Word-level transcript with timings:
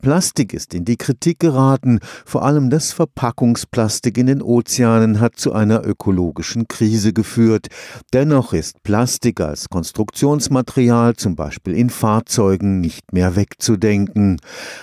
Plastik 0.00 0.54
ist 0.54 0.74
in 0.74 0.84
die 0.84 0.96
Kritik 0.96 1.40
geraten, 1.40 1.98
vor 2.24 2.44
allem 2.44 2.70
das 2.70 2.92
Verpackungsplastik 2.92 4.16
in 4.16 4.28
den 4.28 4.42
Ozeanen 4.42 5.18
hat 5.18 5.34
zu 5.34 5.52
einer 5.52 5.84
ökologischen 5.84 6.68
Krise 6.68 7.12
geführt. 7.12 7.66
Dennoch 8.12 8.52
ist 8.52 8.80
Plastik 8.84 9.40
als 9.40 9.68
Konstruktionsmaterial, 9.68 11.16
zum 11.16 11.34
Beispiel 11.34 11.74
in 11.74 11.90
Fahrzeugen, 11.90 12.80
nicht 12.80 13.12
mehr 13.12 13.34
wegzudenken. 13.34 14.36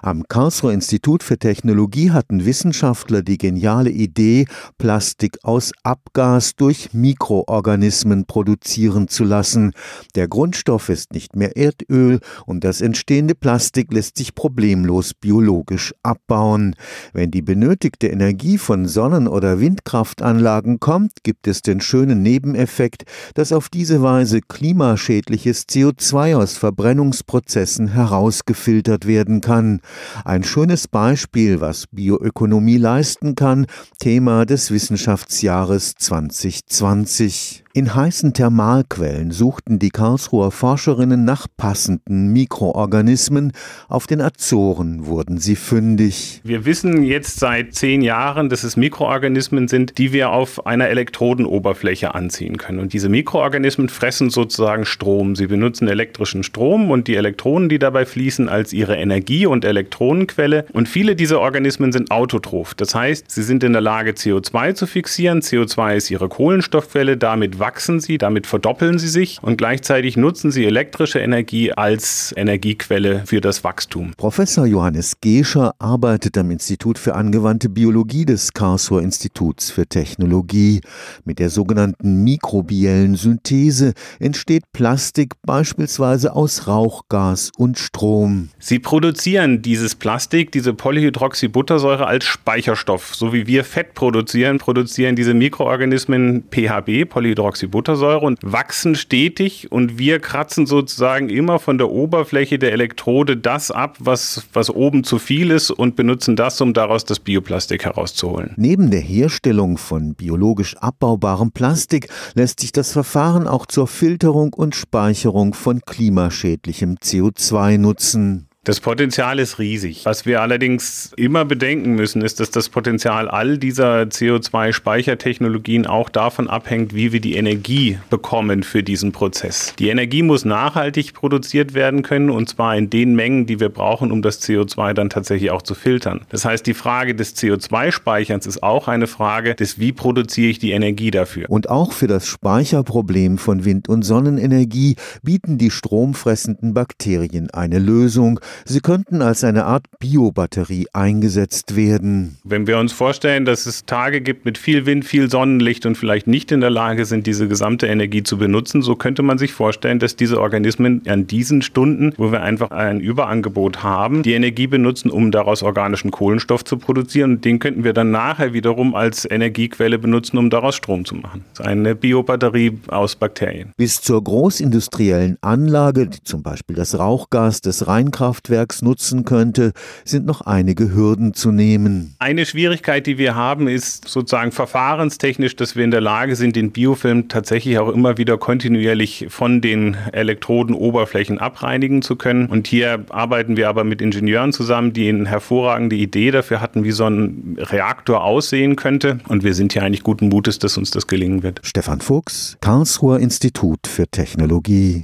Am 0.00 0.22
Karlsruher 0.28 0.72
Institut 0.72 1.22
für 1.22 1.36
Technologie 1.36 2.10
hatten 2.10 2.46
Wissenschaftler 2.46 3.20
die 3.20 3.36
geniale 3.36 3.90
Idee, 3.90 4.46
Plastik 4.78 5.36
aus 5.42 5.72
Abgas 5.82 6.56
durch 6.56 6.94
Mikroorganismen 6.94 8.24
produzieren 8.24 9.08
zu 9.08 9.24
lassen. 9.24 9.72
Der 10.14 10.26
Grundstoff 10.26 10.88
ist 10.88 11.12
nicht 11.12 11.36
mehr 11.36 11.54
Erdöl 11.54 12.20
und 12.46 12.64
das 12.64 12.80
entstehende 12.80 13.34
Plastik 13.34 13.92
lässt 13.92 14.16
sich 14.16 14.34
problemlos 14.34 15.01
Ökos 15.02 15.14
biologisch 15.14 15.92
abbauen. 16.02 16.76
Wenn 17.12 17.30
die 17.30 17.42
benötigte 17.42 18.06
Energie 18.06 18.58
von 18.58 18.86
Sonnen- 18.86 19.28
oder 19.28 19.58
Windkraftanlagen 19.58 20.78
kommt, 20.78 21.24
gibt 21.24 21.48
es 21.48 21.62
den 21.62 21.80
schönen 21.80 22.22
Nebeneffekt, 22.22 23.04
dass 23.34 23.52
auf 23.52 23.68
diese 23.68 24.02
Weise 24.02 24.40
klimaschädliches 24.40 25.66
CO2 25.68 26.36
aus 26.36 26.56
Verbrennungsprozessen 26.56 27.88
herausgefiltert 27.88 29.06
werden 29.06 29.40
kann. 29.40 29.80
Ein 30.24 30.44
schönes 30.44 30.86
Beispiel, 30.86 31.60
was 31.60 31.86
Bioökonomie 31.90 32.78
leisten 32.78 33.34
kann, 33.34 33.66
Thema 33.98 34.46
des 34.46 34.70
Wissenschaftsjahres 34.70 35.94
2020. 35.98 37.61
In 37.74 37.94
heißen 37.94 38.34
Thermalquellen 38.34 39.30
suchten 39.30 39.78
die 39.78 39.88
Karlsruher 39.88 40.50
Forscherinnen 40.50 41.24
nach 41.24 41.46
passenden 41.56 42.30
Mikroorganismen. 42.30 43.52
Auf 43.88 44.06
den 44.06 44.20
Azoren 44.20 45.06
wurden 45.06 45.38
sie 45.38 45.56
fündig. 45.56 46.42
Wir 46.44 46.66
wissen 46.66 47.02
jetzt 47.02 47.40
seit 47.40 47.72
zehn 47.72 48.02
Jahren, 48.02 48.50
dass 48.50 48.62
es 48.62 48.76
Mikroorganismen 48.76 49.68
sind, 49.68 49.96
die 49.96 50.12
wir 50.12 50.32
auf 50.32 50.66
einer 50.66 50.88
Elektrodenoberfläche 50.88 52.14
anziehen 52.14 52.58
können. 52.58 52.78
Und 52.78 52.92
diese 52.92 53.08
Mikroorganismen 53.08 53.88
fressen 53.88 54.28
sozusagen 54.28 54.84
Strom. 54.84 55.34
Sie 55.34 55.46
benutzen 55.46 55.88
elektrischen 55.88 56.42
Strom 56.42 56.90
und 56.90 57.08
die 57.08 57.16
Elektronen, 57.16 57.70
die 57.70 57.78
dabei 57.78 58.04
fließen, 58.04 58.50
als 58.50 58.74
ihre 58.74 58.96
Energie- 58.96 59.46
und 59.46 59.64
Elektronenquelle. 59.64 60.66
Und 60.74 60.90
viele 60.90 61.16
dieser 61.16 61.40
Organismen 61.40 61.90
sind 61.90 62.10
autotroph. 62.10 62.74
Das 62.74 62.94
heißt, 62.94 63.30
sie 63.30 63.42
sind 63.42 63.64
in 63.64 63.72
der 63.72 63.80
Lage, 63.80 64.10
CO2 64.10 64.74
zu 64.74 64.86
fixieren. 64.86 65.40
CO2 65.40 65.96
ist 65.96 66.10
ihre 66.10 66.28
Kohlenstoffquelle. 66.28 67.16
Damit 67.16 67.61
wachsen 67.62 68.00
sie, 68.00 68.18
damit 68.18 68.48
verdoppeln 68.48 68.98
sie 68.98 69.06
sich 69.06 69.38
und 69.40 69.56
gleichzeitig 69.56 70.16
nutzen 70.16 70.50
sie 70.50 70.66
elektrische 70.66 71.20
Energie 71.20 71.72
als 71.72 72.34
Energiequelle 72.36 73.22
für 73.24 73.40
das 73.40 73.62
Wachstum. 73.62 74.14
Professor 74.16 74.66
Johannes 74.66 75.20
Gescher 75.20 75.72
arbeitet 75.78 76.36
am 76.36 76.50
Institut 76.50 76.98
für 76.98 77.14
angewandte 77.14 77.68
Biologie 77.68 78.24
des 78.24 78.52
Karlsruher 78.52 79.00
Instituts 79.00 79.70
für 79.70 79.86
Technologie. 79.86 80.80
Mit 81.24 81.38
der 81.38 81.50
sogenannten 81.50 82.24
mikrobiellen 82.24 83.14
Synthese 83.14 83.92
entsteht 84.18 84.64
Plastik 84.72 85.34
beispielsweise 85.46 86.34
aus 86.34 86.66
Rauchgas 86.66 87.52
und 87.56 87.78
Strom. 87.78 88.48
Sie 88.58 88.80
produzieren 88.80 89.62
dieses 89.62 89.94
Plastik, 89.94 90.50
diese 90.50 90.74
Polyhydroxybuttersäure 90.74 92.08
als 92.08 92.24
Speicherstoff. 92.24 93.14
So 93.14 93.32
wie 93.32 93.46
wir 93.46 93.62
Fett 93.62 93.94
produzieren, 93.94 94.58
produzieren 94.58 95.14
diese 95.14 95.32
Mikroorganismen 95.32 96.42
PHB, 96.50 97.08
Polyhydroxybuttersäure 97.08 97.51
Hydroxybuttersäure 97.52 98.24
und 98.24 98.38
wachsen 98.42 98.94
stetig 98.94 99.70
und 99.70 99.98
wir 99.98 100.18
kratzen 100.18 100.66
sozusagen 100.66 101.28
immer 101.28 101.58
von 101.58 101.78
der 101.78 101.90
Oberfläche 101.90 102.58
der 102.58 102.72
Elektrode 102.72 103.36
das 103.36 103.70
ab, 103.70 103.96
was, 104.00 104.46
was 104.52 104.70
oben 104.70 105.04
zu 105.04 105.18
viel 105.18 105.50
ist 105.50 105.70
und 105.70 105.96
benutzen 105.96 106.36
das, 106.36 106.60
um 106.60 106.74
daraus 106.74 107.04
das 107.04 107.20
Bioplastik 107.20 107.84
herauszuholen. 107.84 108.54
Neben 108.56 108.90
der 108.90 109.00
Herstellung 109.00 109.78
von 109.78 110.14
biologisch 110.14 110.76
abbaubarem 110.78 111.52
Plastik 111.52 112.08
lässt 112.34 112.60
sich 112.60 112.72
das 112.72 112.92
Verfahren 112.92 113.46
auch 113.46 113.66
zur 113.66 113.86
Filterung 113.86 114.52
und 114.52 114.74
Speicherung 114.74 115.54
von 115.54 115.80
klimaschädlichem 115.80 116.96
CO2 117.02 117.78
nutzen. 117.78 118.48
Das 118.64 118.78
Potenzial 118.78 119.40
ist 119.40 119.58
riesig. 119.58 120.02
Was 120.04 120.24
wir 120.24 120.40
allerdings 120.40 121.10
immer 121.16 121.44
bedenken 121.44 121.96
müssen, 121.96 122.22
ist, 122.22 122.38
dass 122.38 122.52
das 122.52 122.68
Potenzial 122.68 123.28
all 123.28 123.58
dieser 123.58 124.02
CO2-Speichertechnologien 124.02 125.84
auch 125.88 126.08
davon 126.08 126.48
abhängt, 126.48 126.94
wie 126.94 127.10
wir 127.10 127.18
die 127.18 127.34
Energie 127.34 127.98
bekommen 128.08 128.62
für 128.62 128.84
diesen 128.84 129.10
Prozess. 129.10 129.74
Die 129.80 129.88
Energie 129.88 130.22
muss 130.22 130.44
nachhaltig 130.44 131.12
produziert 131.12 131.74
werden 131.74 132.04
können 132.04 132.30
und 132.30 132.50
zwar 132.50 132.76
in 132.76 132.88
den 132.88 133.16
Mengen, 133.16 133.46
die 133.46 133.58
wir 133.58 133.68
brauchen, 133.68 134.12
um 134.12 134.22
das 134.22 134.40
CO2 134.40 134.92
dann 134.92 135.10
tatsächlich 135.10 135.50
auch 135.50 135.62
zu 135.62 135.74
filtern. 135.74 136.20
Das 136.28 136.44
heißt, 136.44 136.64
die 136.64 136.74
Frage 136.74 137.16
des 137.16 137.34
CO2-Speicherns 137.36 138.46
ist 138.46 138.62
auch 138.62 138.86
eine 138.86 139.08
Frage 139.08 139.56
des, 139.56 139.80
wie 139.80 139.90
produziere 139.90 140.50
ich 140.50 140.60
die 140.60 140.70
Energie 140.70 141.10
dafür. 141.10 141.50
Und 141.50 141.68
auch 141.68 141.90
für 141.90 142.06
das 142.06 142.28
Speicherproblem 142.28 143.38
von 143.38 143.64
Wind- 143.64 143.88
und 143.88 144.02
Sonnenenergie 144.02 144.94
bieten 145.24 145.58
die 145.58 145.72
stromfressenden 145.72 146.74
Bakterien 146.74 147.50
eine 147.50 147.80
Lösung, 147.80 148.38
Sie 148.64 148.80
könnten 148.80 149.22
als 149.22 149.44
eine 149.44 149.64
Art 149.64 149.86
Biobatterie 149.98 150.86
eingesetzt 150.92 151.76
werden. 151.76 152.38
Wenn 152.44 152.66
wir 152.66 152.78
uns 152.78 152.92
vorstellen, 152.92 153.44
dass 153.44 153.66
es 153.66 153.86
Tage 153.86 154.20
gibt 154.20 154.44
mit 154.44 154.58
viel 154.58 154.86
Wind, 154.86 155.04
viel 155.04 155.30
Sonnenlicht 155.30 155.86
und 155.86 155.96
vielleicht 155.96 156.26
nicht 156.26 156.52
in 156.52 156.60
der 156.60 156.70
Lage 156.70 157.04
sind, 157.04 157.26
diese 157.26 157.48
gesamte 157.48 157.86
Energie 157.86 158.22
zu 158.22 158.38
benutzen, 158.38 158.82
so 158.82 158.96
könnte 158.96 159.22
man 159.22 159.38
sich 159.38 159.52
vorstellen, 159.52 159.98
dass 159.98 160.16
diese 160.16 160.40
Organismen 160.40 161.02
an 161.06 161.26
diesen 161.26 161.62
Stunden, 161.62 162.12
wo 162.16 162.32
wir 162.32 162.42
einfach 162.42 162.70
ein 162.70 163.00
Überangebot 163.00 163.82
haben, 163.82 164.22
die 164.22 164.34
Energie 164.34 164.66
benutzen, 164.66 165.10
um 165.10 165.30
daraus 165.30 165.62
organischen 165.62 166.10
Kohlenstoff 166.10 166.64
zu 166.64 166.76
produzieren. 166.76 167.32
Und 167.32 167.44
den 167.44 167.58
könnten 167.58 167.84
wir 167.84 167.92
dann 167.92 168.10
nachher 168.10 168.52
wiederum 168.52 168.94
als 168.94 169.28
Energiequelle 169.30 169.98
benutzen, 169.98 170.38
um 170.38 170.50
daraus 170.50 170.74
Strom 170.74 171.04
zu 171.04 171.14
machen. 171.14 171.44
Das 171.54 171.60
ist 171.60 171.66
eine 171.66 171.94
Biobatterie 171.94 172.78
aus 172.88 173.16
Bakterien. 173.16 173.72
Bis 173.76 174.00
zur 174.00 174.22
großindustriellen 174.22 175.38
Anlage, 175.40 176.06
die 176.06 176.22
zum 176.22 176.42
Beispiel 176.42 176.76
das 176.76 176.98
Rauchgas 176.98 177.60
des 177.60 177.86
Rheinkraft 177.86 178.41
Kraftwerks 178.42 178.82
nutzen 178.82 179.24
könnte, 179.24 179.72
sind 180.04 180.26
noch 180.26 180.40
einige 180.40 180.92
Hürden 180.92 181.32
zu 181.34 181.52
nehmen. 181.52 182.14
Eine 182.18 182.44
Schwierigkeit, 182.44 183.06
die 183.06 183.16
wir 183.16 183.36
haben, 183.36 183.68
ist 183.68 184.08
sozusagen 184.08 184.50
verfahrenstechnisch, 184.50 185.54
dass 185.54 185.76
wir 185.76 185.84
in 185.84 185.92
der 185.92 186.00
Lage 186.00 186.34
sind, 186.34 186.56
den 186.56 186.72
Biofilm 186.72 187.28
tatsächlich 187.28 187.78
auch 187.78 187.88
immer 187.88 188.18
wieder 188.18 188.38
kontinuierlich 188.38 189.26
von 189.28 189.60
den 189.60 189.96
Elektrodenoberflächen 190.12 191.38
abreinigen 191.38 192.02
zu 192.02 192.16
können. 192.16 192.46
Und 192.46 192.66
hier 192.66 193.04
arbeiten 193.10 193.56
wir 193.56 193.68
aber 193.68 193.84
mit 193.84 194.02
Ingenieuren 194.02 194.52
zusammen, 194.52 194.92
die 194.92 195.08
eine 195.08 195.28
hervorragende 195.28 195.94
Idee 195.94 196.32
dafür 196.32 196.60
hatten, 196.60 196.82
wie 196.82 196.92
so 196.92 197.06
ein 197.06 197.56
Reaktor 197.58 198.24
aussehen 198.24 198.74
könnte. 198.74 199.18
Und 199.28 199.44
wir 199.44 199.54
sind 199.54 199.72
hier 199.72 199.84
eigentlich 199.84 200.02
guten 200.02 200.28
Mutes, 200.28 200.58
dass 200.58 200.76
uns 200.76 200.90
das 200.90 201.06
gelingen 201.06 201.44
wird. 201.44 201.60
Stefan 201.62 202.00
Fuchs, 202.00 202.56
Karlsruher 202.60 203.20
Institut 203.20 203.86
für 203.86 204.08
Technologie. 204.08 205.00